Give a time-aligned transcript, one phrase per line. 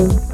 [0.00, 0.29] Música